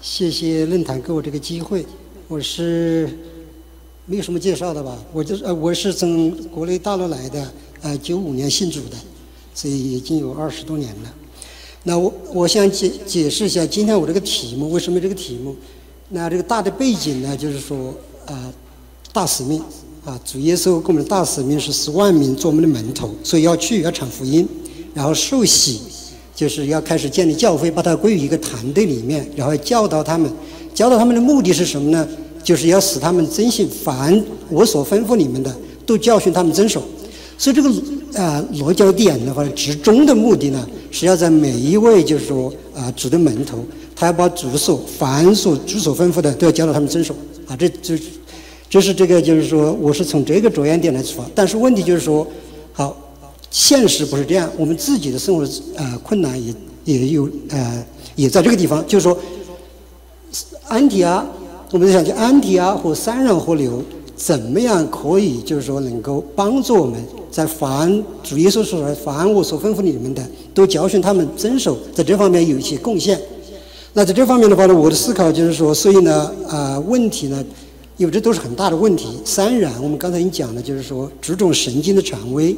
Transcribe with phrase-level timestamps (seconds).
[0.00, 1.84] 谢谢论坛给我这个机会，
[2.28, 3.10] 我是
[4.06, 4.96] 没有什么介绍的吧？
[5.12, 8.96] 我就是呃，我是从国内大陆来的，呃，九五年信主的，
[9.54, 11.14] 所以已经有二十多年了。
[11.82, 15.56] 那我我想解解释一下今天我这个题目为什么这个题目？
[16.10, 17.92] 那这个大的背景呢，就是说
[18.26, 18.52] 呃，
[19.12, 19.60] 大使命
[20.04, 24.48] 啊，主耶稣给我们的大使命是十万名做我们的门徒，所以要去要传福音，
[24.94, 25.80] 然后受洗。
[26.38, 30.30] 就是要开始建立教会，把它归于一个团队里面，然后教导他们。
[30.72, 32.08] 教导他们的目的是什么呢？
[32.44, 35.52] 就是要使他们遵循凡我所吩咐你们的，
[35.84, 36.80] 都教训他们遵守。
[37.36, 37.68] 所以这个
[38.14, 43.66] 啊罗教典的话，至终的目的呢，是要在每一位就是说啊主的门徒，
[43.96, 47.12] 他要把主所凡所主所吩咐的都要教导他们遵守。
[47.48, 47.98] 啊，这这
[48.70, 51.24] 这是这个就是说，我是从这个着眼点来出发。
[51.34, 52.24] 但是问题就是说，
[52.72, 52.96] 好。
[53.50, 57.84] 现实不是这样，我们自己的生活呃困难也也有呃
[58.14, 59.16] 也在这个地方，就是说，
[60.66, 61.26] 安提阿，
[61.70, 63.82] 我们在想，就安提阿和三人河流
[64.14, 70.22] 怎么样可以就是说能够帮助我们在凡主耶稣说的凡我所吩咐你们的
[70.52, 73.18] 都教训他们遵守，在这方面有一些贡献。
[73.94, 77.42] 那在这方面的话呢，我的思考就是说，所以呢啊问题呢，
[77.96, 79.18] 因为这都是很大的问题。
[79.24, 82.54] 三然，我们刚才已经讲了，就是说注重神经的权威。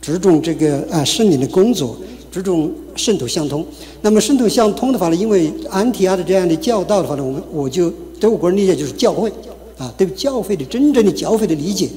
[0.00, 1.96] 注重这个啊圣灵的工作，
[2.30, 3.64] 注重圣徒相通。
[4.02, 9.32] 那么圣徒相通的话呢，因为安提阿的这样的教导的话呢，我们我就对我个人理解就是教会
[9.78, 11.88] 啊，对教会的真正的教会的理解。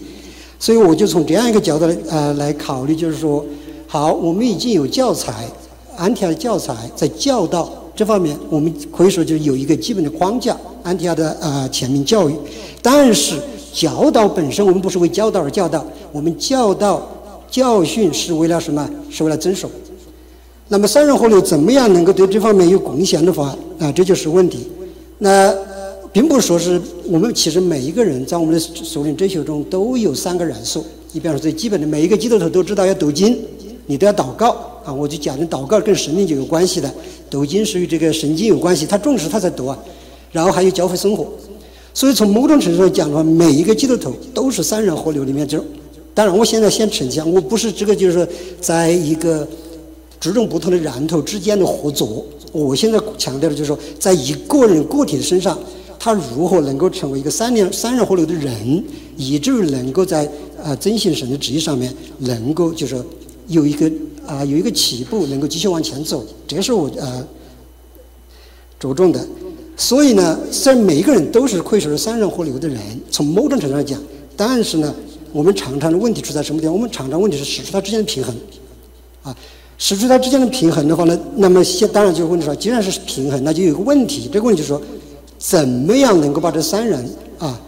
[0.57, 3.43] 所以我就从这样一个角度来呃来考虑，就是说，
[3.87, 5.45] 好，我们已经有教材，
[5.97, 12.35] 安提阿的教材在教导这方面，我们可以说就是有一个基本的框架，安提阿的啊全民教育。
[12.81, 13.37] 但是
[13.73, 17.05] 教导本身，我们不是为教导而教导，我们教导。
[17.51, 18.89] 教训是为了什么？
[19.09, 19.69] 是为了遵守。
[20.69, 24.67] 那么三人河流怎么样能够对这方面有贡献的话，啊，这就是问题。
[25.17, 25.53] 那
[26.13, 30.85] 并不是说是我们其实每一个人在我们的属灵追求中都有三个元素。
[31.11, 33.37] 你比方说最基本的，每一个基督徒都知道要读经，
[33.85, 34.51] 你都要祷告
[34.85, 34.93] 啊。
[34.93, 36.89] 我就讲的祷告跟神灵就有关系的，
[37.29, 39.77] 读经是与这个神经有关系，他重视他才读啊。
[40.31, 41.27] 然后还有教会生活。
[41.93, 45.61] 所以从某种程度上讲的话，每一个基督徒都是三人河流里面就。
[46.13, 48.27] 当然，我现在先澄清，我不是这个，就是说，
[48.59, 49.47] 在一个
[50.19, 52.25] 注重不同的源头之间的合作。
[52.51, 55.57] 我现在强调的就是说，在一个人个体的身上，
[55.97, 58.83] 他如何能够成为一个三年三人河流的人，
[59.15, 60.29] 以至于能够在
[60.61, 63.01] 啊遵循神的旨意上面，能够就是
[63.47, 63.89] 有一个
[64.27, 67.25] 啊有一个起步，能够继续往前走，这是我啊
[68.77, 69.25] 着重的。
[69.77, 72.77] 所以呢，虽然每一个人都是可以说是三人河流的人，
[73.09, 73.97] 从某种程度上讲，
[74.35, 74.93] 但是呢。
[75.33, 76.73] 我们常常的问题出在什么地方？
[76.73, 78.35] 我们常常问题是使出它之间的平衡，
[79.23, 79.35] 啊，
[79.77, 84.29] 使出它之间的平衡的话呢，那么现当然就问题说，既然是平衡，那就有个问题。
[84.31, 84.81] 这个问题就是说，
[85.37, 87.09] 怎么样能够把这三人
[87.39, 87.59] 啊，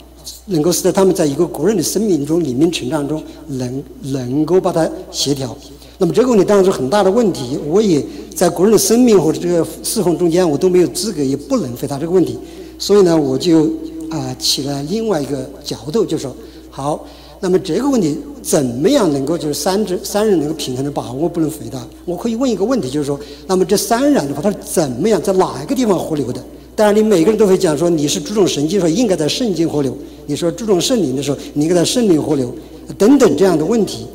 [0.47, 5.55] 能够使得他们在一个个人的生命中、里面成长中，能能够把它协调？
[5.97, 7.57] 那么这个问题当然是很大的问题。
[7.67, 8.03] 我也
[8.35, 12.37] 在个人的生命或者这个侍奉中间，我都没有资格，也不能回答这个问题。
[12.77, 13.71] 所以呢，我就
[14.09, 16.35] 啊起了另外一个角度，就说
[16.69, 17.05] 好。
[17.43, 21.27] 那么这个问题怎么样能够就是三者三人能够平衡的把握？
[21.27, 21.85] 不能回答。
[22.05, 26.41] 我可以问一个问题，就是说，那么这三人的话，它是怎么样在哪一个地方合流的？
[26.73, 29.91] 当然，你每个人都会讲说，你是注重神经，说应该在圣经合流；
[30.25, 32.49] 你说注重圣灵的时候，你应该在圣灵合流，
[32.97, 34.07] 等等这样的问题。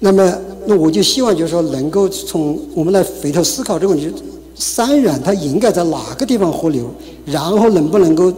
[0.00, 0.36] 那么，
[0.66, 4.12] 那我就希望就是说，能够从我们来回头思考这个问题：
[4.56, 6.92] 三人他应该在哪个地方合流？
[7.24, 8.32] 然后能不能够？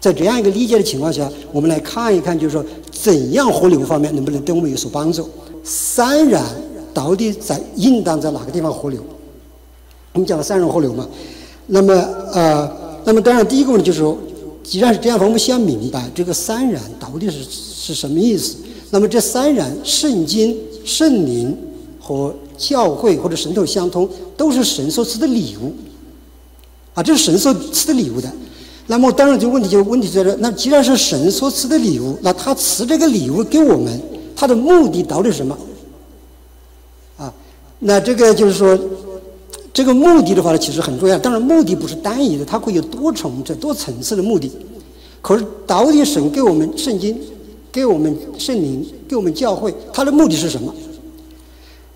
[0.00, 2.64] 在这样一个理解的情况下，我们来看一看，就是说
[3.00, 5.28] 怎样河流方面能不能对我们有所帮助？
[5.62, 6.44] 三然
[6.92, 9.00] 到底在应当在哪个地方河流？
[10.14, 11.06] 我们讲了三人河流嘛。
[11.66, 11.94] 那么
[12.32, 12.70] 呃，
[13.04, 14.18] 那么当然第一个问题就是说，
[14.64, 18.56] 既然是这样，我们先明白这个三然到底是是什么意思？
[18.90, 21.56] 那么这三然，圣经、圣灵
[22.00, 25.72] 和教会或者神头相通，都是神所赐的礼物
[26.94, 28.32] 啊，这是神所赐的礼物的。
[28.90, 30.34] 那么当然，就问题就问题在这。
[30.36, 34.00] 那既然是神所赐的礼物，那他赐这个礼物给我们，
[34.34, 35.56] 他的目的到底是什么？
[37.18, 37.30] 啊，
[37.80, 38.78] 那这个就是说，
[39.74, 41.18] 这个目的的话呢，其实很重要。
[41.18, 44.50] 当然，目的不是单一的，它会有多重这、多层次的目的。
[45.20, 47.14] 可是，到底神给我们圣经、
[47.70, 50.74] 给我们圣灵、给我们教会，它的目的是什么？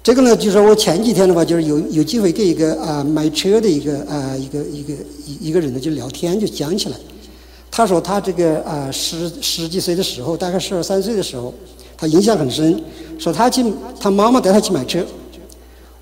[0.02, 4.92] 这个呢，就是我前几天的话，就是有有机会跟一个啊买车的一个啊一个一个
[5.24, 6.96] 一一个人呢就聊天，就讲起来。
[7.70, 11.54] 他说他这个啊十十几岁的时候，大概十二三岁的时候，
[11.96, 12.82] 他印象很深。
[13.16, 13.64] 说他去
[14.00, 14.98] 他妈妈带他去买车，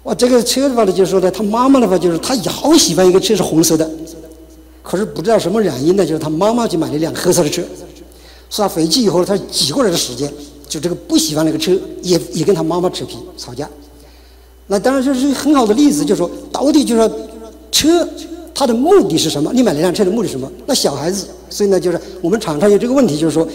[0.05, 3.89] 哇，这个车的话呢，就是说呢，他妈妈的话就是他好喜欢一个车是红色的，
[4.83, 7.61] 可是不知道什么原因呢，就是他妈妈就买了一辆黑色的车，
[8.49, 10.33] 说他回去以后，他几个月的时间，
[10.67, 13.69] 就这个不喜欢那个车，也也跟他妈妈扯皮吵架。
[14.71, 17.11] 那当然就是很好的例子，就是说到底就是说
[17.71, 18.09] 车
[18.55, 19.53] 它的目的是什么？
[19.53, 20.51] 你买那辆车的目的是什么？
[20.65, 23.47] 那小孩子，所以呢，就是我们常常有这个问题，就是说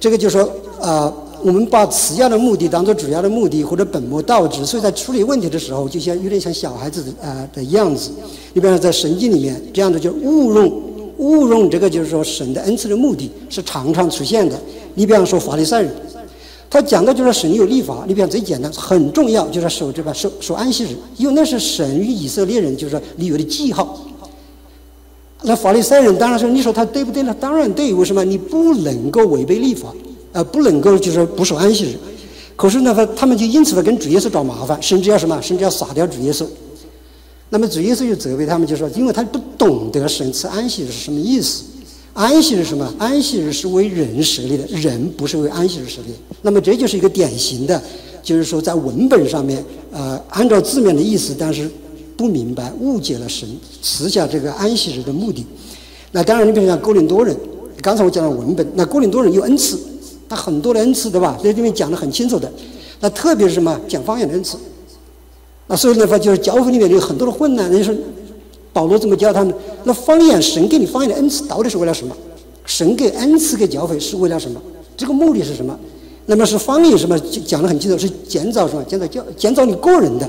[0.00, 0.50] 这个就是说
[0.80, 1.12] 啊。
[1.44, 8.12] 我们把次要的目的当做主要的目的，或者本末倒置，所以在处理问题的时候，就像有点像小孩子的啊的样子。
[8.52, 10.82] 你比方说在圣经里面，这样的就误用
[11.16, 14.56] 误用这个就是说神的恩赐的目的是常常出现的。
[14.94, 15.92] 你比方说法利赛人，
[16.72, 18.02] 他讲的就是神有立法。
[18.08, 24.00] 你比方最简单很重要，就是守这个守守安息日，因为那是神与以色列人就是说立约的记号。
[25.42, 27.36] 那法利赛人当然说，你说他对不对呢？
[27.38, 28.24] 当然对，为什么？
[28.24, 29.92] 你不能够违背立法。
[30.32, 31.98] 呃，不能够就是不守安息日，
[32.56, 36.46] 可是呢，他他们就因此呢跟主耶稣找麻烦，甚至要什么，甚至要杀掉主耶稣。
[37.50, 41.64] 那么主耶稣就责备他们，就说，因为他不懂得神赐安息日是什么意思。
[42.14, 42.94] 安息日什么？
[42.98, 46.12] 安息日是为人设立的，人不是为安息日设立。
[46.42, 47.80] 那么这就是一个典型的，
[48.22, 51.70] 就是说在文本上面，呃，按照字面的意思，但是
[52.16, 53.48] 不明白，误解了神
[53.80, 55.44] 赐下这个安息日的目的。
[56.10, 57.34] 那当然，你比如像哥林多人，
[57.80, 59.78] 刚才我讲了文本，那哥林多人有恩赐。
[60.28, 61.38] 他很多的恩赐，对吧？
[61.44, 62.50] 在这边讲的很清楚的。
[63.00, 63.78] 那特别是什么？
[63.86, 64.56] 讲方言的恩赐。
[65.66, 67.70] 那所以的话，就是教会里面有很多的混乱。
[67.70, 67.94] 人说
[68.72, 69.54] 保罗怎么教他们？
[69.84, 72.16] 那方言，神给你方言的恩赐，到底是为了什么？
[72.64, 74.60] 神给恩赐给教会是为了什么？
[74.96, 75.78] 这个目的是什么？
[76.26, 77.18] 那么是方言什么？
[77.44, 78.82] 讲的很清楚，是建造什么？
[78.84, 80.28] 建造教，建造你个人的。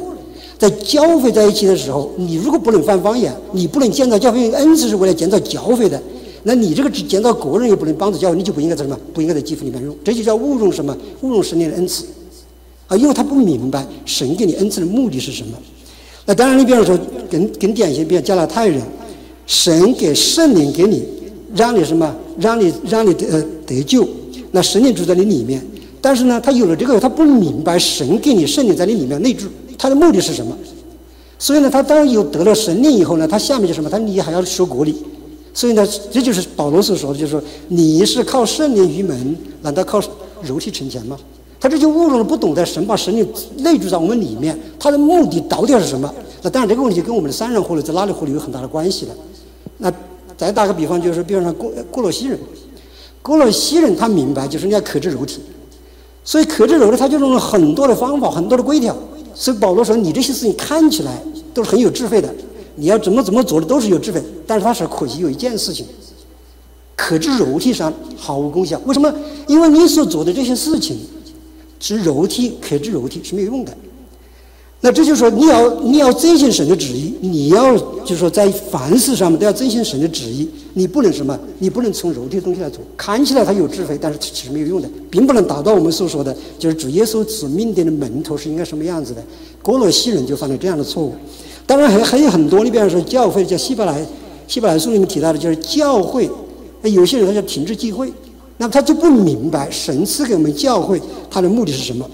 [0.58, 4.52] 在教会在一起的时候，你如果不能犯方言，你不能建造教会。
[4.52, 6.02] 恩赐是为了建造教会的。
[6.44, 8.98] 那你这个只建造个人又不能帮助教会，你就不应该在什么？
[9.14, 10.96] 不应该在祭父里面用，这就叫误用什么？
[11.22, 12.06] 误用神灵的恩赐
[12.88, 12.98] 啊！
[12.98, 15.58] 因为他不明白神给你恩赐的目的是什么。
[16.26, 16.98] 那当然，你比方说，
[17.30, 18.82] 更更典型，比如加拿大人，
[19.46, 21.04] 神给圣灵给你，
[21.54, 22.16] 让你什么？
[22.40, 24.08] 让你让你得得救。
[24.52, 25.62] 那圣灵住在你里面，
[26.00, 29.48] 但是呢，他有了这个，他不明白神给你圣灵在你里面内住，
[29.78, 30.58] 他的目的是什么？
[31.38, 33.90] 所以呢，他当有得了神灵以后呢，他下面就什么？
[33.90, 34.96] 他你还要受国理。
[35.54, 40.02] 所以呢，这就是保罗所说的，就是说你是靠圣灵于门，难道靠
[40.42, 41.18] 肉体成钱吗？
[41.64, 43.26] 他这就误入了不懂得神把神灵
[43.60, 46.14] 内住在我们里面，他的目的到底是什么？
[46.42, 49.16] 那当然这个问题跟我们的三人合流在哪里合流有很大的关系了。
[49.78, 49.90] 那
[50.36, 52.38] 再打个比方，就是比方说过过罗西人，
[53.22, 55.40] 过罗西人他明白就是你要克制肉体，
[56.22, 58.94] 所以克制肉体他就用了很多的方法，很多的规条。
[59.34, 61.24] 所以保罗说你这些事情看起来
[61.54, 62.30] 都是很有智慧的。
[62.76, 65.86] 你要怎么怎么做的都是有智慧，但是他是可惜有一件事情，
[66.98, 68.78] 克制肉体上毫无功效。
[68.86, 69.10] 为什么？
[69.48, 71.00] 因为你所做的这些事情，
[71.84, 73.76] 是肉体克制肉体是没有用的。
[74.80, 80.50] 那这就是说，你要你要遵循神的旨意，你要就是说在凡事上面都要遵循神的旨意。
[80.76, 81.38] 你不能什么？
[81.60, 82.80] 你不能从肉体的东西来做。
[82.96, 89.22] 看起来他有智慧，但是其实没有用的，并不能达到我们所说的，就是主耶稣指命定的门徒是应该什么样子的。
[89.62, 91.14] 哥罗西人就犯了这样的错误。
[91.66, 94.06] 当然还还有很多，你比方说教会，叫希伯来
[94.48, 96.30] 希伯来书里面提到的，就是教会。
[96.84, 98.12] 有些人他叫停止聚会，
[98.64, 102.10] 那他就不明白神赐给我们教会，他的目的是什么。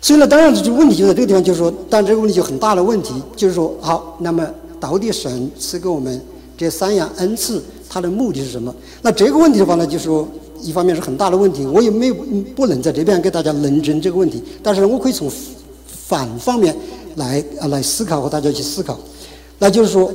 [0.00, 4.48] 所以呢，当然这问题就在这个地方，就是说，但这个问题就很大的问题，就是说，好，那么
[4.78, 6.24] 到底神赐给我们
[6.56, 8.72] 这三样恩赐，它的目的是什么？
[9.02, 10.28] 那这个问题的话呢，就是说，
[10.60, 12.14] 一方面是很大的问题，我也没有
[12.54, 15.28] 不能在这边给大家论证这个问题，但是，我可以从
[15.86, 16.72] 反方面。
[17.16, 18.96] 来啊，来思考和大家去思考，
[19.58, 20.08] 那就是说，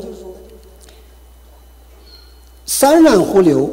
[2.66, 3.70] 三然合流。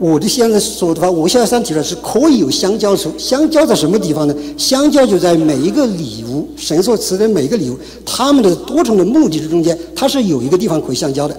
[0.00, 3.12] 我的现在说的话，我现在想提出来是可以有相交处。
[3.18, 4.34] 相交在什么地方呢？
[4.56, 11.36] 相交就在每一个礼物，神所赐的每一个礼物，他们的多重的目的的中间，它是有一个地方可以相交的。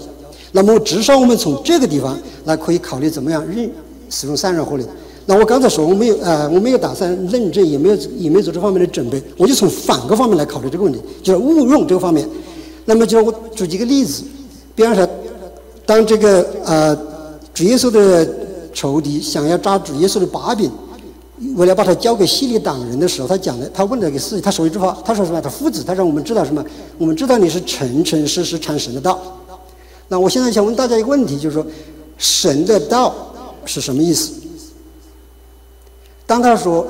[0.52, 2.16] 那么至少我们从这个地方
[2.46, 3.68] 来可以考虑怎么样认
[4.12, 4.86] 使用三然合流。
[5.26, 12.30] 那我刚才说我没有呃我没有打算认证，也没有也没有做这方面的准备，我就从反个方面来考虑这个问题，就是误用这个方面。
[12.86, 14.22] 那么就我举几个例子，
[14.76, 15.08] 比方说，
[15.84, 16.96] 当这个呃
[17.54, 18.28] 主耶稣的
[18.74, 20.72] 仇敌想要抓主耶稣的把柄，
[21.56, 25.42] 为了把他交给希利党人的时候，他讲的他问了一个事情，他说一句话，他说什么？
[25.42, 26.64] 他父子，他说我们知道什么？
[26.98, 29.20] 我们知道你是诚诚实实传神的道。
[30.08, 31.66] 那我现在想问大家一个问题，就是说
[32.18, 33.14] 神的道
[33.66, 34.34] 是什么意思？
[36.26, 36.88] 当他说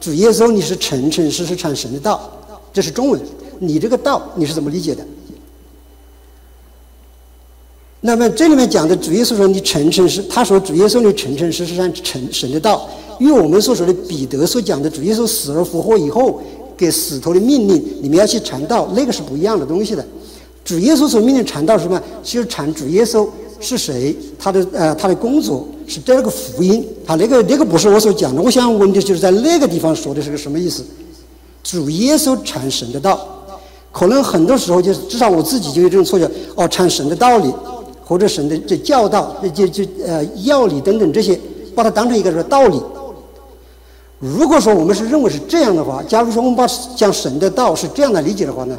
[0.00, 2.30] 主耶稣你是诚诚实实传神的道，
[2.72, 3.20] 这是中文。
[3.60, 5.06] 你这个道你是怎么理解的？
[8.06, 12.86] 那么这里面讲的主耶稣说你诚诚实，他说主耶稣你诚诚实实传神神的道，
[13.18, 16.38] 与我们所说的彼得所讲的主耶稣死而复活以后
[16.76, 20.04] 给使徒的命令，你们要去传道，那个是不一样的东西的。
[20.62, 21.98] 主耶稣所命令传道是什么？
[22.22, 23.26] 是传主耶稣
[23.58, 28.42] 是谁，他的呃他的工作是第二个福音，啊，那个那个不是我所讲的。
[28.42, 30.84] 我想问的就是在那个地方说的是个什么意思？
[31.62, 33.18] 主耶稣传神的道，
[33.90, 37.50] 可能很多时候就是至少我自己就有这种错觉，哦，传神的道理，
[38.04, 41.38] 或者神的这教导，就就呃要理等等这些，
[41.74, 42.80] 把它当成一个说道理。
[44.18, 48.78] 如果说我们是认为是这样的话，假如说我们把讲神的道是这样来理解的话呢？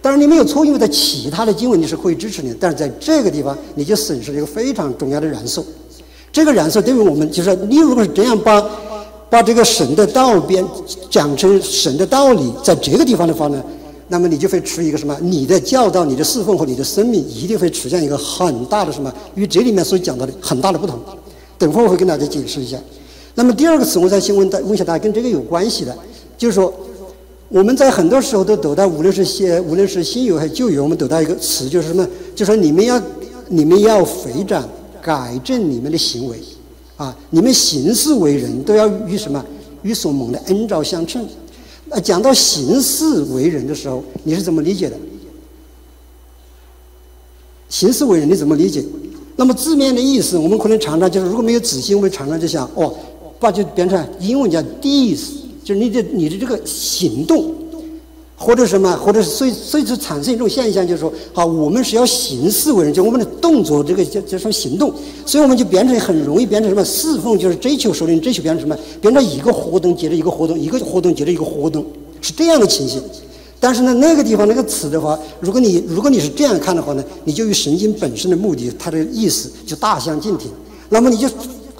[0.00, 5.64] 当然你没有错，因为在其他的经文你是可以支持的，但是在这个地方你就损失了一个非常重要的元素。
[6.32, 8.62] 这个元素对于我们就是，你如果是这样把
[9.30, 10.62] 把这个神的道变
[11.08, 13.62] 讲成神的道理，在这个地方的话呢，
[14.12, 15.16] 那么你就会出一个什么？
[15.22, 19.10] 你的教导、你的侍奉和你的生命一定会出现一个很大的什么？
[19.36, 20.98] 与这里面所讲到的很大的不同。
[21.56, 22.76] 等会儿我会跟大家解释一下。
[23.34, 25.96] 那么第二个词，我再先问大问一下大家，跟这个有关系的，
[26.36, 26.72] 就是说。
[27.48, 32.08] 我们在很多时候都得到，无论是新，无论是新友还是旧友，我们得到一个词，就是什么？
[32.34, 32.98] 就说你们要，
[33.48, 34.66] 你们要回转，
[35.02, 36.38] 改正你们的行为，
[36.96, 39.44] 啊，你们行事为人，都要与什么？
[39.82, 41.26] 与所蒙的恩召相称。
[41.92, 44.96] 啊，讲到行事为人的时候，你是怎么理解的？
[47.68, 48.84] 行事为人你怎么理解？
[49.36, 52.94] 那么字面的意思，我们可能常常就是如果没有仔细，我们常常就想，哦，
[53.38, 55.20] 把就变成英文叫 deeds。
[55.64, 57.54] 就是你的你的这个行动，
[58.42, 64.92] 或者什么，或者是所以所以就产生一种现象，就是说，好，我们是要行事为人，就我们的动作，这个叫叫什么行动，
[65.24, 71.86] 所以我们就变成很容易变成什么侍奉，就是追求首领，追求变成什么，变成一个活动接着一个活动，一个活动接着一个活动，
[72.20, 73.00] 是这样的情形。
[73.60, 80.50] 但是呢，那个地方那个词的话，如果你如果你是这样看的话呢，你就与神经本身的目的，它的意思就大相径庭。
[80.88, 81.28] 那么你就。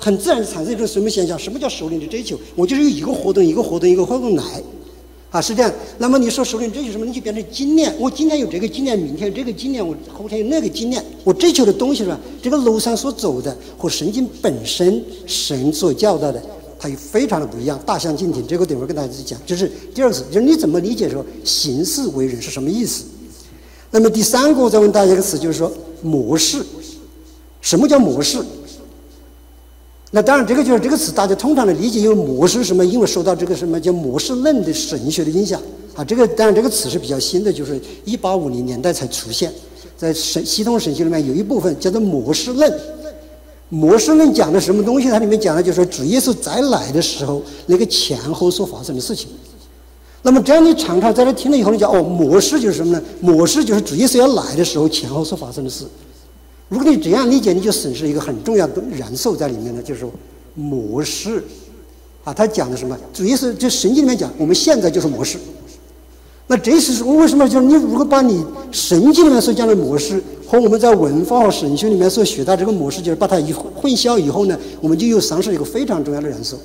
[0.04, 1.38] 很自然产生一种什么现象？
[1.38, 2.36] 什么叫首领的追求？
[2.56, 4.42] 我就是有一个活动，一个活动，一个活动来，
[5.32, 5.72] 啊，是这样。
[5.96, 7.06] 那么你说首领追求什么？
[7.06, 7.92] 你就变成经验。
[7.98, 11.02] 我今天有这个经验，明天有这个经验，我后天有那个经验。
[11.24, 12.20] 我追求的东西是吧？
[12.42, 16.42] 这个路上所走的和神经本身神所教导的，
[16.78, 18.46] 它又非常的不一样，大相径庭。
[18.46, 19.40] 这个等会儿跟大家讲。
[19.46, 23.04] 就是第二次，就是你怎么理解说行事为人是什么意思？
[23.90, 25.72] 那么第三个，我再问大家一个词，就是说
[26.02, 26.62] 模式。
[27.62, 28.38] 什么叫模式？
[30.14, 32.84] 那当然，这个就是这个词，大家通常的理解因为模式什么？
[32.84, 35.58] 因为受到这个什么叫模式论的神学的影响
[35.94, 36.04] 啊。
[36.04, 39.50] 这个当然这个词是比较新的，就是一八五零年代才出现，
[39.96, 42.70] 在神系统神学里面有一部分叫做模式论。
[43.70, 45.08] 模式论讲的什么东西？
[45.08, 49.28] 它里面讲的就是主耶稣再来的时候，那个前后所发生的事情。
[50.20, 53.02] 那么这样你常常在这听了以后，你讲哦，模式就是什么呢？
[53.20, 55.86] 模式就是主耶稣要来的时候前后所发生的事。
[56.68, 60.06] 如果你这样理解，你就损失一个很重要的元素在里面呢，就是
[60.54, 61.42] 模式。
[62.24, 62.96] 啊，他讲的什么？
[63.12, 65.36] 主要是就神经里面讲，我们现在就是模式。
[66.46, 76.56] 那这是我为什么就是你如果把你神经里面所讲的模式和我们在文化和神学里面所学到这个模式，就是把它一混淆以后呢，我们就又丧失一个非常重要的元素。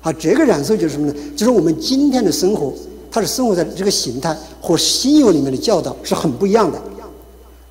[0.00, 1.14] 好，这个元素就是什么呢？
[1.34, 2.72] 就是我们今天的生活，
[3.10, 6.80] 它是生活在这个形态和新约里面的教导是很不一样的。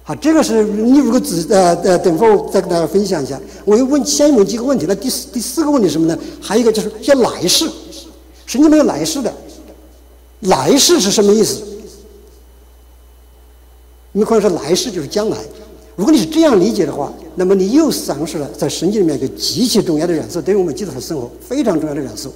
[0.08, 3.38] 好，这个是你如果仔呃呃，等会儿再跟大家分享一下。
[3.66, 4.86] 我又问先问几个问题。
[4.88, 6.18] 那第四第四个问题什么呢？
[6.40, 7.70] 还有一个就是叫来世，
[8.46, 9.34] 神经没有来世的，
[10.40, 11.62] 来世是什么意思？
[14.14, 15.38] 你们可能说来世就是将来。
[15.98, 22.32] 如果你是这样理解的话，那么你又丧失了在神经里面一个极其重要的元素，对于我们基督徒生活非常重要的元素。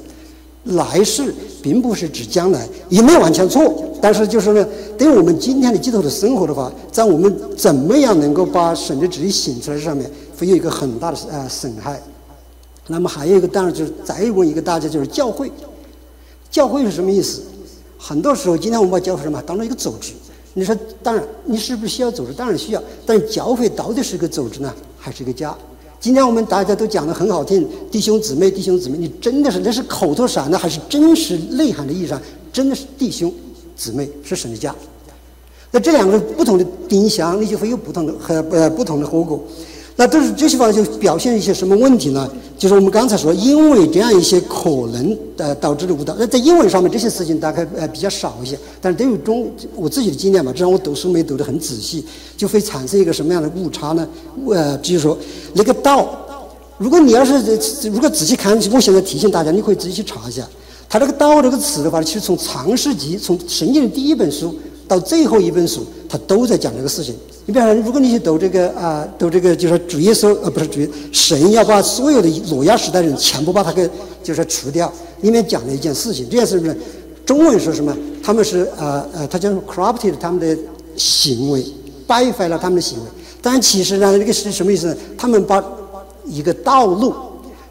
[0.64, 3.74] 来世并不是指将来，也没有完全错。
[4.02, 12.02] 但是就是呢，对我们今天的基督徒生活的话，在我们怎么样能够把神的旨意行出来上面，会有一个很大的呃损害。
[12.88, 15.52] 那么还有一个，当然就是再问一个大家，就是教会。
[16.50, 17.44] 教会是什么意思？
[17.98, 20.14] 很多时候，今天我们把教会什么当做一个组织。
[20.54, 22.34] 你说，当然，你是不是需要组织？
[22.34, 22.84] 当然需要。
[23.06, 25.56] 但是教会到底是一个组织呢，还是一个家？
[26.02, 32.20] 今天我们大家都讲的很好听，弟兄姊妹，弟兄姊妹，你真的是那是口头禅呢，还是真实内涵的意义上，
[32.52, 33.32] 真的是弟兄
[33.76, 34.74] 姊妹是神的家？
[35.70, 39.40] 那这两个不同的丁香，那就会有不同的和呃不同的后果。
[39.96, 42.30] 那都是这些方就表现一些什么问题呢？
[42.58, 46.16] 就是我们刚才说，因为这样一些可能呃导致的误导。
[46.18, 52.06] 那在英文上面这些事情大概呃比较少一些，但是对于中我自己的经验嘛，至少我读书没读得很仔细，
[52.38, 54.08] 就会产生一个什么样的误差呢？
[54.50, 55.18] 呃，比如说
[55.54, 56.10] 那个道，
[56.78, 57.36] 如果你要是
[57.90, 60.48] 如果仔细看，我现在提醒大家，你可以自己去查一下，
[60.88, 64.56] 它这个道这个词的话，其实从创世纪从圣经的第一本书
[64.92, 67.16] 到最后一本书，他都在讲这个事情。
[67.46, 70.82] 你比方说，如果你去读这个啊，读这个，就是主耶稣，呃，不是主，
[71.14, 73.90] 神要把所有的挪亚时代人全部把他给
[74.22, 74.92] 就是除掉。
[75.22, 76.76] 里面讲了一件事情，这件事情
[77.26, 77.96] 中文说什么？
[78.22, 80.58] 他们是呃呃，他叫 corrupted 他们的
[80.98, 81.64] 行为，
[82.06, 83.06] 败坏了他们的行为。
[83.42, 84.98] 但其实呢，这个是什么意思呢？
[85.18, 85.64] 他们把
[86.26, 87.14] 一个道路，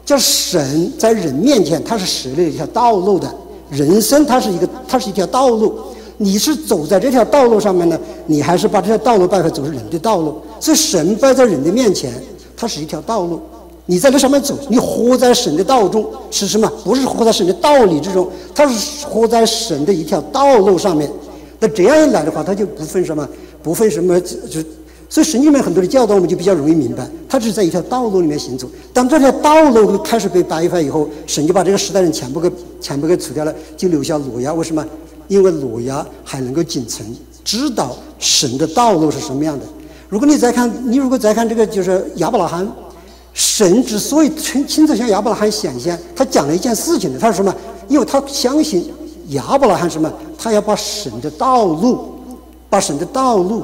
[0.03, 3.31] 叫神在人面前，他是设立一条道路的。
[3.69, 5.79] 人生它是一个，它是一条道路。
[6.21, 10.39] 你是走在这条道路上面呢，你还是把这条道路摆在走是人的道路？
[10.59, 12.13] 所以神摆在人的面前，
[12.55, 13.39] 它是一条道路。
[13.87, 16.71] 你在这上面走，你活在神的道中是什么？
[16.85, 21.11] 不是活在神的道理之中，它是活在神的一条道路上面。
[21.59, 23.27] 那这样一来的话，它就不分什么，
[23.63, 24.61] 不分什么就。
[25.09, 28.69] 所以神经里面很多的教导，我们就比较容易明白，它只是在一条道路里面行走。
[28.93, 32.49] 当这条道路开始被掰开以后，神就把这个时代人全部给
[32.79, 34.53] 全部给除掉了，就留下挪亚。
[34.53, 34.85] 为什么？
[35.31, 37.07] 因为挪亚还能够仅存，
[37.41, 39.65] 知道神的道路是什么样的。
[40.09, 42.69] 如果你再看，你如果再看这个，就是亚伯拉罕，
[43.33, 47.55] 神之所以亲亲自向亚伯拉罕显现，他讲了一件事情的，他说什么？
[47.87, 48.91] 因为他相信
[49.29, 50.11] 亚伯拉罕什么？
[50.37, 52.09] 他要把神的道路，
[52.69, 53.63] 把神的道路。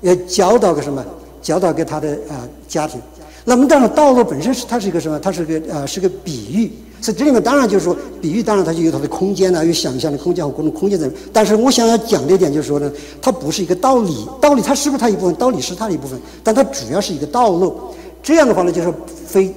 [0.00, 1.04] 要教导个什么？
[1.40, 3.00] 教导给他的呃家庭。
[3.44, 5.20] 那么当然，道路本身是它是一个什么？
[5.20, 6.72] 它是个呃是个比喻。
[7.04, 11.06] 所以这里面当然就是说，比喻当然它就有它的空间呐，有想象的空间和各种空间在。
[11.34, 15.34] 但是我想要讲的一点就是说呢，它不是一个道理，道理它是不是它一部分？
[15.34, 17.74] 道理是它的一部分，但它主要是一个道路。
[18.22, 18.90] 这样的话呢，就是
[19.26, 19.52] 非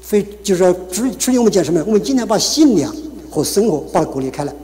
[0.00, 1.84] 非就是说，至至于我们讲什么？
[1.86, 2.90] 我们尽量把信仰
[3.28, 4.54] 和生活把它隔离开来。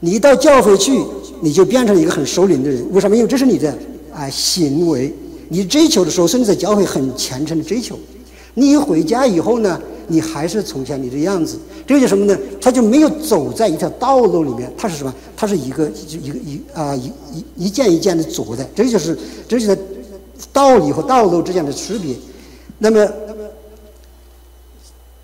[0.00, 0.98] 你到教会去，
[1.42, 2.82] 你就变成一个很守灵的人。
[2.92, 3.14] 为什么？
[3.14, 3.76] 因为这是你的。
[4.14, 5.12] 啊，行为，
[5.48, 7.98] 你追求的时候，甚至在教会很虔诚的追求。
[8.54, 12.38] 你一回家以后呢，你还是从前你的样子，这就什么呢？
[12.60, 15.14] 他就没有走在一条道路里面，他是什么？
[15.36, 19.16] 他是一个一个一啊一一一件一件的走的，这就是
[19.48, 19.78] 这就是
[20.52, 22.14] 道理和道路之间的区别。
[22.78, 23.08] 那么，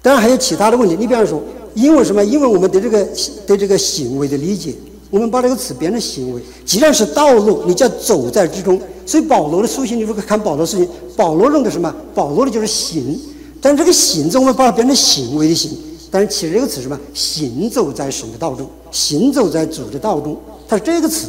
[0.00, 1.42] 当然还有其他的问题，你比方说，
[1.74, 2.24] 因为什么？
[2.24, 3.06] 因为我们对这个
[3.46, 4.74] 对这个行为的理解。
[5.10, 8.78] 我们把这个词变成行为，既然是道路，你就要走在之中。
[9.06, 11.90] 所以保罗的书信，你如果看保罗书信，保罗用的什么？
[12.14, 13.18] 保罗的就是行。
[13.60, 15.70] 但这个行字，我们把它变成行为的行。
[16.10, 16.98] 但是其实这个词是什么？
[17.12, 21.28] 行走在神的道中，行走在主的道中，它是这个词。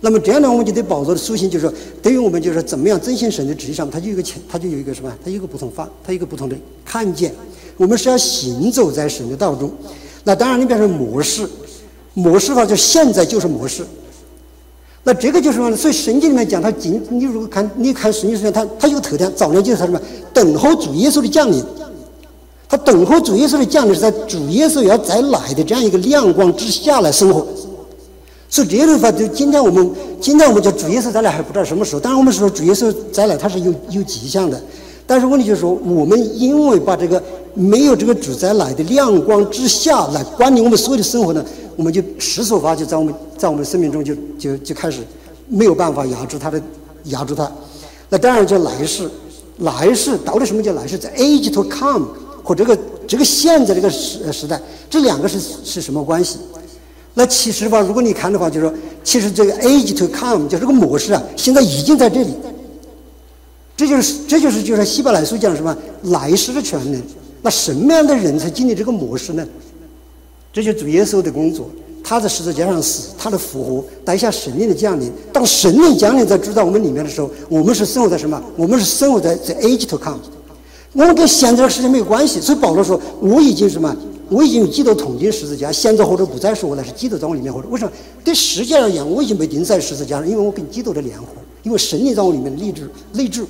[0.00, 5.12] 那么这样呢，我们就对保罗的书信，就是说，对于我们就是，怎么样遵循神的旨意上，它就有个前，它就有一个什么？
[5.24, 7.34] 它有个不同法，它有个不同的看见。
[7.76, 9.70] 我们是要行走在神的道中。
[10.24, 11.48] 那当然，你比方说模式。
[12.12, 13.86] 模式的话就现在就是模式，
[15.02, 15.74] 那这个就是说？
[15.74, 20.00] 所以圣经里面讲，他今你如果看你看圣经里面，他他有特点，早年就是他什么？
[20.34, 21.64] 等候主耶稣的降临，
[22.68, 27.46] 他等候主耶稣的降临是在主耶稣要再来的这样一个亮光之下来生活。
[28.50, 34.60] 所以这个话，就今天我们今天我们叫主耶稣再来还不知道什么时候，当然我们说主耶稣再来他是有有迹象的，
[35.10, 37.20] 但是问题就是说，我们因为把这个
[37.52, 41.44] 没有这个主宰来的亮光之下来管理我们所有的生活呢？
[41.74, 45.00] 我们就世俗化，就在我们在我们生命中就就就开始
[45.48, 46.62] 没有办法压制它的
[47.06, 47.50] 压制它。
[48.08, 49.10] 那当然叫来世，
[49.58, 50.96] 来世到底什么叫来世？
[50.96, 52.06] 在 age to come
[52.44, 56.38] 和这个这个现在这个时时代，这两个是是什么关系？
[57.14, 62.32] 那其实吧，如果你看的话，就是说，其实这个 age to come 就这个模式啊，现在已经在这里。
[63.80, 67.02] 这就是这就是就是希伯来书讲什么来世的权能。
[67.40, 69.48] 那什么样的人才经历这个模式呢？
[70.52, 71.70] 这就主耶稣的工作，
[72.04, 75.10] 他在十字架上死，他的复活，带下神灵的降临。
[75.32, 78.38] 当神灵降临在住在我们里面的时候，我们是生活在什么？
[78.54, 80.20] 我们是生活在在 age to come。
[80.92, 82.38] 我们跟现在的时间没有关系。
[82.38, 83.96] 所以保罗说：“我已经什么？
[84.28, 85.72] 我已经与基督同进十字架。
[85.72, 87.50] 现在或者不再是我，那是基督在我里面。
[87.50, 87.90] 或者为什么？
[88.22, 91.24] 对世界而言，我已经被钉在十字架上，因为我跟基督的联合，
[91.62, 93.46] 因为神灵在我里面立志立志。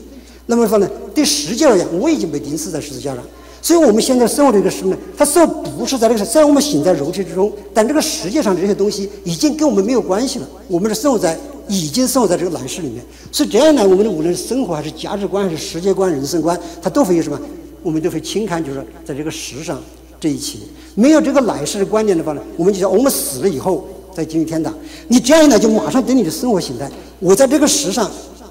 [0.50, 0.90] 那么说呢？
[1.14, 3.22] 对世界而言，我已经被钉死在十字架上。”
[3.62, 10.48] 所以我们现在生活的这个时候呢，它虽然不是在这个，虽然我们行在肉体之中，但这个世界上这些东西已经跟我们没有关系了。
[10.66, 13.04] 我们是生活在，已经生活在这个来世里面。
[13.30, 17.38] 所以这样呢，我们的无论是生活还是价值观还是世界观、人生观，它都会有什么？
[17.84, 19.80] 我们都会轻看，就是在这个世上
[20.18, 20.58] 这一切。
[20.96, 24.74] 没有这个来世的观念的话呢，我们就说我们死了以后再进入天堂。
[25.06, 28.10] 你这样一来，就马上对你的生活形态，我在这个世上。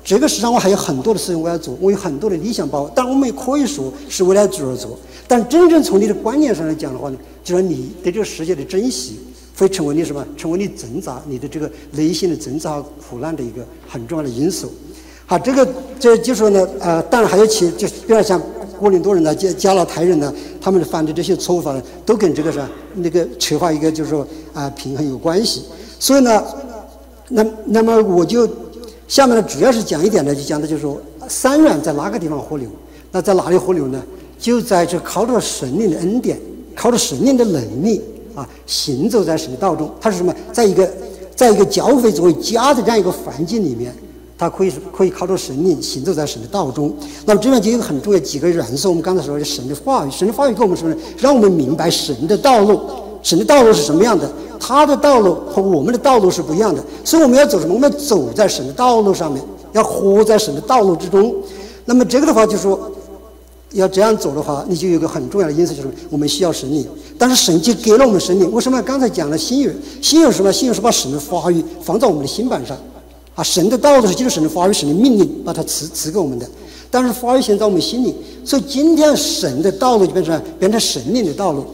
[0.10, 2.90] 这个世上我还有很多的事情我要做，我有很多的理想包。
[2.96, 4.98] 但我们也可以说是为了主而做。
[5.28, 9.20] 但真正从你的观念上来讲的话呢，就是你对这个世界的珍惜，
[9.56, 10.26] 会成为你什么？
[10.36, 14.72] 成为你挣扎、你的这个内心的挣扎和、苦难的一个很重要的因素。
[15.28, 15.70] 好，这个
[16.00, 18.42] 这就说呢，呃，当然还有其就比如像
[18.82, 25.66] 哥林多人呢、加加拉太人呢，他们犯的这些错误法呢，都跟这个啥那个缺乏一个就是说啊平衡有关系。
[26.00, 26.44] 所以呢，
[27.28, 28.50] 那那么我就。
[29.10, 32.70] 下面呢，主要是讲一点呢，就讲的就是说，三源在哪个地方河流？
[33.12, 34.00] 那在哪里河流呢？
[34.38, 36.40] 就在这靠着神灵的恩典，
[36.76, 38.00] 靠着神灵的能力
[38.36, 39.90] 啊，行走在神的道中。
[40.00, 40.32] 它是什么？
[40.54, 40.88] 在一个，
[41.36, 43.92] 在一个教会作为家的这样一个环境里面，
[44.38, 46.96] 他可以可以靠着神灵行走在神的道中。
[47.26, 51.02] 那么这边就有很重要几个元素，我们刚才说的神的话语，神的话语给我们什么呢？
[51.18, 52.80] 让我们明白神的道路，
[53.24, 54.32] 神的道路是什么样的？
[54.60, 57.74] 他的道路和我们的道路是不一样的，所以我们要走什么？
[57.74, 59.42] 我们要走在神的道路上面，
[59.72, 61.34] 要活在神的道路之中。
[61.86, 62.92] 那么这个的话，就是说
[63.72, 66.86] 要这样走的话，你就有个很重要的因素，就是我们需要神灵。
[67.18, 68.82] 但是神就给了我们神灵，为什么？
[68.82, 70.52] 刚才讲了心语，心语什么？
[70.52, 72.78] 心语是把神的话语放在我们的心板上，
[73.36, 76.46] 啊，神的道路是就是神的话语、神的命令，把它赐赐给我们的。
[76.92, 81.66] 但是话语现在我们心里，所以今天神的道路就变成变成神灵的道路。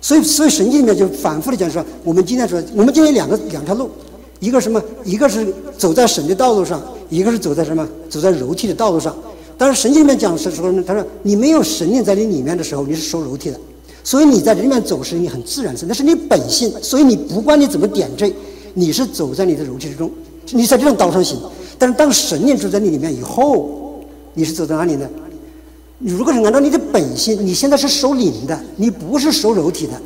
[0.00, 3.90] 所以，所以神经里面就反复的讲说，我们今天说，我们今天两个两条路，
[4.38, 4.80] 一个什么？
[5.04, 6.80] 一个是走在神的道路上，
[7.10, 7.86] 一个是走在什么？
[8.08, 9.14] 走在肉体的道路上。
[9.56, 13.58] 但是神经里面讲的时候呢，他说你没有神念在你里面的时候，你是属肉体的，
[14.04, 16.72] 所以你在这里面走是你很自然的，那是你本性。
[16.80, 18.32] 所以你不管你怎么点缀，
[18.74, 20.08] 你是走在你的肉体之中，
[20.52, 21.36] 你在这种道上行。
[21.76, 24.00] 但是当神念住在你里面以后，
[24.34, 25.08] 你是走在哪里呢？
[25.98, 30.00] 你如果是按照你的本性，你现在是守灵的，你不是守肉体的。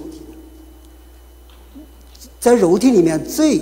[2.41, 3.61] 在肉体里面，罪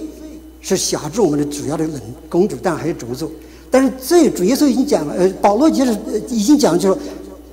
[0.60, 3.30] 是辖制我们的主要的人公主，但还有诅咒。
[3.70, 5.96] 但是这主耶稣已经讲了，呃，保罗就是
[6.28, 7.00] 已经讲，就是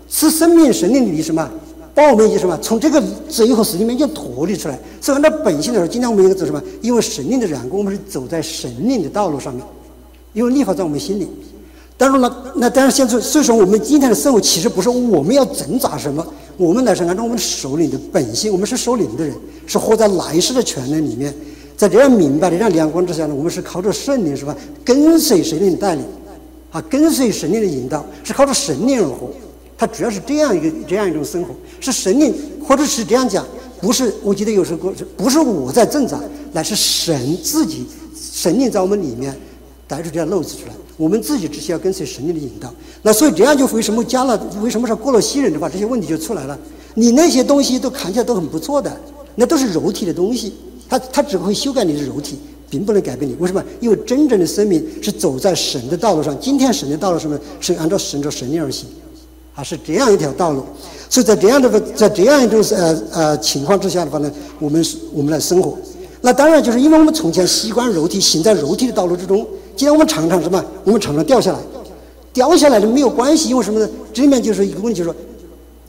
[0.07, 1.49] 是生命神灵里什么，
[1.93, 4.79] 把我们以什么从这个罪和死里面就脱离出来。
[5.01, 6.61] 所以按照本性来说，今天我们应该走什么？
[6.81, 9.65] 因为神灵的缘故，我们是走在神灵的道路上面，
[10.33, 11.27] 因为立法在我们心里。
[11.97, 21.33] 但是呢，那但是现在，所以说我们今天的生活其实不是我们要挣扎什么，我们乃是按照我们首领的本性，我们是首领的人，是活在来世的权利里面。
[21.75, 24.55] 在这样明白的这样亮光之下呢，我们是靠着圣灵是吧？
[24.85, 26.03] 跟随神灵的带领，
[26.71, 29.29] 啊，跟随神灵的引导，是靠着神灵而活。
[29.77, 32.33] 它主要是这样一个这样一种生活，是神灵，
[32.63, 33.45] 或者是这样讲，
[33.79, 34.11] 不是？
[34.23, 36.19] 我记得有时候不是我在挣扎，
[36.51, 39.35] 乃是神自己，神灵在我们里面
[39.87, 42.73] 带出这样漏子出来，我们自己只需要跟随神灵的引导。
[43.03, 44.37] 那所以这样就为什么加了？
[44.61, 46.57] 为什么说过了新人的话，这些问题就出来了？
[46.95, 48.91] 你那些东西都看起来都很不错的，
[49.35, 50.53] 那都是肉体的东西。
[50.89, 53.35] 它它只会修改你的肉体，并不能改变你。
[53.39, 53.63] 为什么？
[53.79, 56.35] 因为真正的生命是走在神的道路上。
[56.39, 57.39] 今天神的道路什么？
[57.59, 58.87] 是按照神的神力而行，
[59.53, 60.63] 啊，是这样一条道路。
[61.09, 64.83] 所以在这样的在这样一种呃呃情况之下的话呢，我们
[65.13, 65.77] 我们来生活。
[66.21, 69.45] 那当然就是因为我们从前习惯肉体，行在肉体的道路之中。
[69.77, 70.61] 今天我们常常什么？
[70.83, 71.59] 我们常常掉下来，
[72.33, 73.89] 掉下来的没有关系，因为什么呢？
[74.11, 75.15] 这里面就是一个问题，就是说，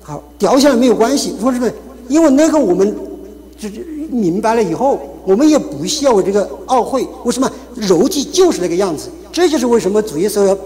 [0.03, 1.68] 好，掉下来没有关系，说什么？
[2.09, 2.94] 因为那个我们
[3.59, 3.81] 这这。
[4.11, 7.07] 明白了以后，我们也不需要为这个懊悔。
[7.27, 9.11] 为什么肉体就是那个样子？
[9.31, 10.59] 这就是为什么主耶稣要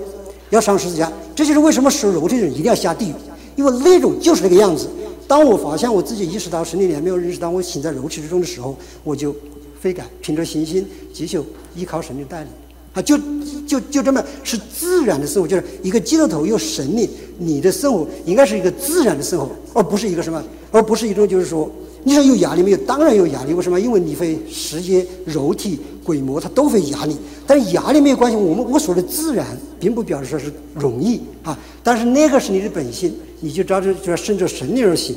[0.50, 1.10] 要上十字架。
[1.34, 3.14] 这就是为什么受肉体的人一定要下地狱，
[3.56, 4.88] 因为那种就是那个样子。
[5.26, 9.34] 当我发现我自己意识到神里面没有认识到我行在肉体之中的时候，我就
[9.82, 11.40] 悔改，凭着信心继续
[11.74, 12.48] 依靠神的带领。
[12.92, 13.18] 啊，就
[13.66, 21.70] 就就这么是自然的生活，就是一个基督徒有神力，你的生活应该是一个自然的生活，而不是一个什么，而不是一种就是说。
[22.04, 22.76] 你说有压力没有？
[22.78, 23.54] 当然有压力。
[23.54, 23.80] 为什么？
[23.80, 27.16] 因为你会世界、肉体、鬼魔，它都会压力。
[27.46, 28.36] 但是压力没有关系。
[28.36, 29.46] 我们我说的自然，
[29.78, 31.56] 并不表示说是容易啊。
[31.80, 35.14] 但是那个是你的本性，你就照着就要顺着神灵而行，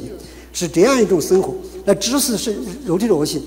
[0.53, 1.55] 是这样一种生活。
[1.85, 3.41] 那只是是肉体的恶行。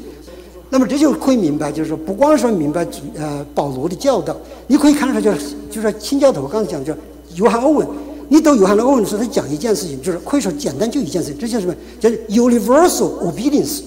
[0.71, 6.99] 那么这就可以明白，就是说，不光是明白呃保罗的教导，你可以看出来，就是就是清教徒刚才讲的叫
[7.37, 7.87] 约翰欧文。
[8.29, 11.75] 你读约翰的欧文说他讲一件事情，就是可以说简单就一件事情，这叫什么？
[11.99, 13.81] 叫 universal obedience。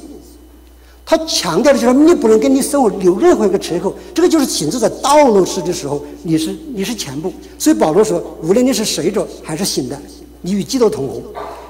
[1.06, 7.32] 他强调的就是你不能跟你生活留任何一个缺口，这个就是行走在道路时的时候，你是你是前部。
[7.60, 10.00] 所以保罗说，无论你是睡着还是醒的，
[10.42, 11.22] 你与基督同活。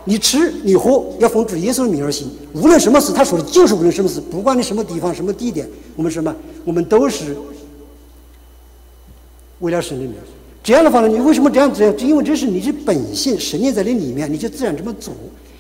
[0.04, 6.36] 你吃你喝要奉主耶稣的名而行，无论什么事，他说的就是无论什么事，不管你什么地方什么地点，我们什么，
[6.66, 7.38] 我们都是
[9.60, 10.14] 为了神的名。
[10.64, 11.94] 这样的话呢，你为什么这样子？
[11.94, 15.14] 就因为这是你的本性，神念在你里面，你就自然这么做。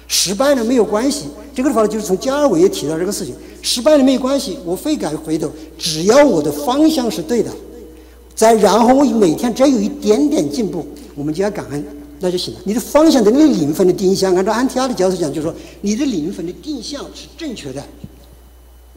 [0.07, 1.27] 失败了没有关系。
[1.55, 7.49] 这个的话呢，就是从加尔文也提到这个事情，失败了没有关系，我悔改回头，只要我的方向是对的，
[8.35, 11.83] 再然后我每天只要有一点点进步，我们就要感恩，
[12.21, 12.59] 那就行了。
[12.63, 17.83] 你的方向的那个灵魂的定向，按照安提阿的角度讲，就是说你的灵魂的定向是正确的。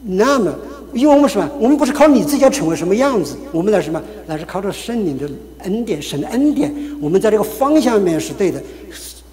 [0.07, 0.53] 那么，
[0.93, 1.49] 因为我们什么？
[1.59, 3.99] 我们不是靠你自己要成为什么样子，我们来什么？
[4.27, 5.27] 来是靠着圣灵的
[5.59, 6.71] 恩典，神的恩典。
[7.01, 8.61] 我们在这个方向面是对的，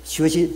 [0.02, 0.50] 学习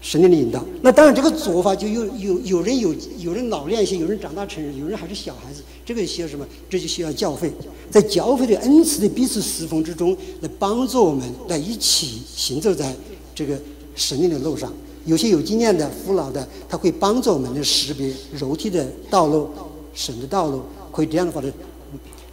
[0.00, 0.64] 神灵的引导。
[0.82, 5.62] 那当然，这个做法就有有有人有有人老练一些，有人长大成人，有人还是小孩子。
[5.84, 6.46] 这个需要什么？
[6.68, 7.52] 这就需要教会，
[7.90, 12.94] 在教会的恩赐的彼此侍奉之中，来帮助我们来一起行走在
[13.34, 13.58] 这个
[13.96, 14.72] 神灵的路上。
[15.06, 19.48] 有些有经验的、父老的，他会帮助我们的识别肉体的道路、
[19.94, 21.52] 神的道路，可以这样的话呢，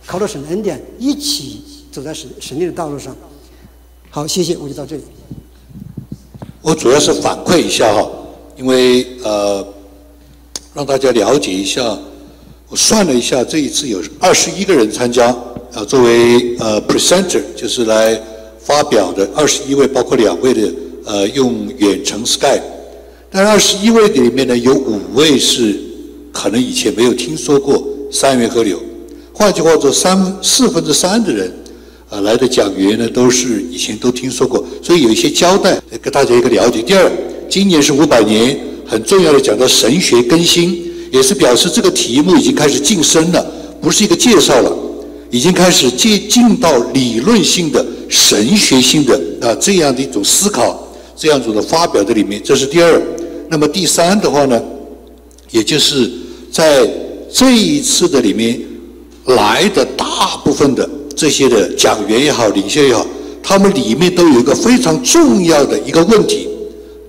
[0.05, 3.15] 靠着神的恩典一起走在神神灵的道路上。
[4.09, 5.01] 好，谢谢，我就到这里。
[6.67, 8.05] 我主要是反馈一下哈，
[8.57, 9.65] 因为呃，
[10.73, 11.97] 让大家了解一下。
[12.67, 15.27] 我算了一下，这一次有二十一个人参加，
[15.73, 18.21] 啊，作为呃 presenter 就是来
[18.59, 20.69] 发表的二十一位，包括两位的
[21.05, 22.59] 呃用远程 Skype，
[23.31, 25.73] 但二十一位里面呢，有五位是
[26.33, 28.77] 可能以前没有听说过三元河流，
[29.31, 31.49] 换句话说，三四分之三的人
[32.09, 36.81] 啊来的讲员呢都是以前都听说过，所以有一些交代给大家一个了解。
[36.81, 37.11] 第二，
[37.49, 40.85] 今年是五百年，很重要的讲到神学更新。
[41.09, 43.41] 也是表示这个题目已经开始晋升了，
[43.81, 44.77] 不是一个介绍了，
[45.31, 52.41] 已经开始接进到理论性的、神学性的啊这样的一种思考，这样子的发表在里面。
[52.43, 53.01] 这是第二。
[53.49, 54.61] 那么第三的话呢，
[55.49, 56.11] 也就是
[56.51, 56.85] 在
[57.31, 58.59] 这一次的里面
[59.27, 63.03] 来的大部分的这些的讲员也好、领袖也好，
[63.41, 66.47] 他们里面都有一个非常重要的一个问题：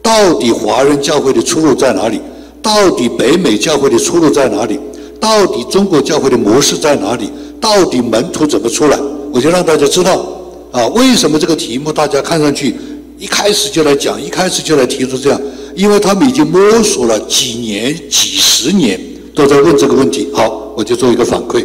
[0.03, 2.18] 到底华人教会的出路在哪里？
[2.62, 4.81] 到底北美教会的出路在哪里？
[5.21, 7.29] 到底中国教会的模式在哪里？
[7.61, 8.99] 到底门徒怎么出来？
[9.31, 10.27] 我就让大家知道
[10.73, 12.75] 啊，为什么这个题目大家看上去
[13.18, 15.38] 一开始就来讲，一开始就来提出这样？
[15.77, 18.99] 因为他们已经摸索了几年、几十年，
[19.35, 20.29] 都在问这个问题。
[20.33, 21.62] 好，我就做一个反馈。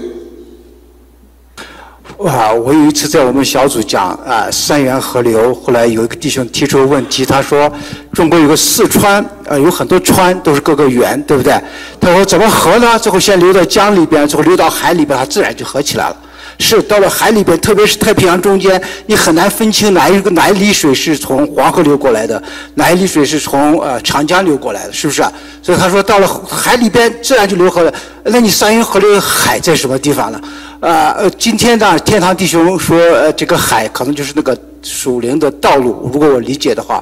[2.18, 2.54] 哇！
[2.54, 5.54] 我有一次在我们小组讲啊，三元河流。
[5.56, 7.72] 后来有一个弟兄提出问题，他说
[8.14, 11.54] ：“中国有个四川，呃，有很多川都是各个源，对不对？”
[12.00, 12.98] 他说：“怎么合呢？
[13.00, 16.16] 最后先流到江里边，最后流到海里边，它自然就合起来了。”
[16.60, 22.42] 是到了海里边，特别是太平洋中间，你很难分清哪一个哪一滴水是从黄河流过来的，
[22.76, 25.24] 哪一滴水是从呃长江流过来的，是不是？
[25.64, 27.92] 所以他说到了海里边，自然就流河了。
[28.26, 30.40] 那你三元河流海在什么地方呢？
[30.84, 37.02] 啊，呃，今天呢，天堂弟兄说，呃，这个海可能就是那个属灵的道路，如果我理解的话，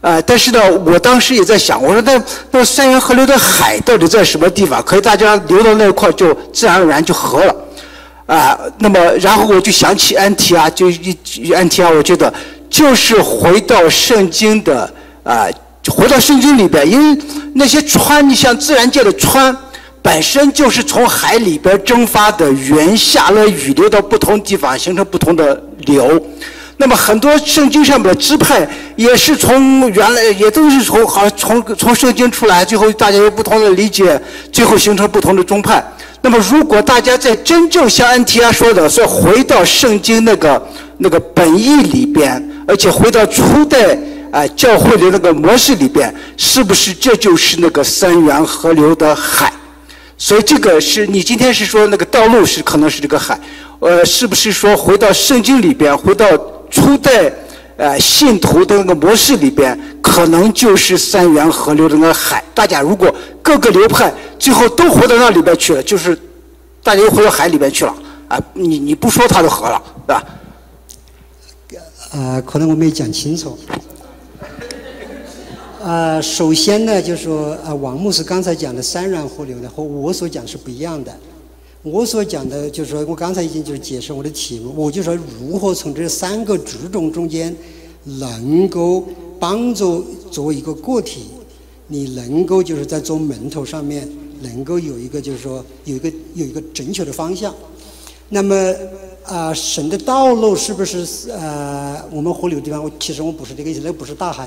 [0.00, 2.18] 呃，但是呢，我当时也在想，我说那
[2.50, 4.82] 那三元河流的海到底在什么地方？
[4.82, 7.54] 可以大家流到那块就自然而然就合了，
[8.24, 12.32] 啊，那么然后我就想起安提阿，就一安提阿，我觉得
[12.70, 14.90] 就是回到圣经的
[15.22, 15.46] 啊，
[15.90, 17.22] 回到圣经里边，因为
[17.54, 19.54] 那些川，你像自然界的川。
[20.02, 26.18] 本身就是从海里边蒸发的云下了雨流到不同地方形成不同的流，
[26.78, 34.18] 那么很多圣经上面的支派也是从原来也都是从好像从从圣经出来，最后大家有不同的理解，
[34.50, 35.84] 最后形成不同的宗派。
[36.22, 40.66] 那么如果大家在真正像安提阿说的，说回到圣经那个
[40.98, 43.96] 那个本意里边，而且回到初代
[44.30, 49.52] 啊教会的那个模式里边，是不是这就是那个三元河流的海？
[50.22, 53.40] 所以这个是你今天是说那个道路是可能是这个海，
[53.78, 56.26] 呃，是不是说回到圣经里边，回到
[56.70, 57.32] 初代
[57.78, 62.44] 呃信徒的那个模式里边，可能就是三元河流的那个海？
[62.54, 66.14] 大家如果各个流派最后都回到那里边去了，就是
[66.82, 67.94] 大家又回到海里边去了
[68.28, 68.38] 啊！
[68.52, 70.24] 你你不说它就合了，对吧？
[72.12, 73.58] 呃，可能我没讲清楚。
[75.82, 81.16] 呃，首先呢，就是说，呃，王牧师刚才讲的三元河流呢，和我所讲是不一样的。
[81.82, 87.56] 我所讲的，就是说我刚才已经就是解释我的题目，我就说如何从这三个主种中间，
[88.04, 89.02] 能够
[89.38, 91.28] 帮助作为一个个体，
[91.86, 94.06] 你能够就是在做门头上面，
[94.42, 97.54] 能够有一个就是说有一个有一个正确的方向。
[98.28, 98.54] 那么，
[99.24, 102.84] 啊，神的道路是不是呃，我们河流地方？
[102.84, 104.46] 我其实我不是这个意思，那不是大海。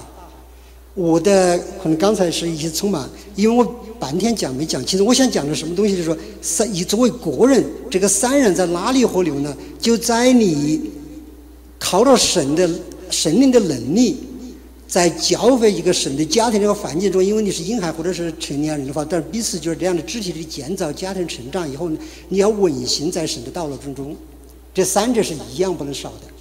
[0.95, 3.65] 我的可能刚才是一些匆忙，因为我
[3.99, 5.03] 半天讲没讲清楚。
[5.05, 9.55] 我想讲的什么东西，就是说，三你作为个人，这个三人在哪里河流呢？
[9.79, 10.91] 就在你
[11.79, 12.69] 靠着神的
[13.09, 14.17] 神灵的能力，
[14.87, 21.97] 在教会一个神的家庭这个环境中，因为你是婴孩或者是成年人的话，但是彼此就是这样的肢体的建造、家庭成长以后呢，
[22.29, 24.15] 你要稳行在神的道路当中，
[24.75, 26.32] 这三者是一样不能少的。